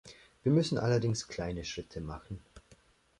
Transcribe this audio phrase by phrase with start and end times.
[0.41, 2.43] Wir müssen allerdings kleine Schritte machen.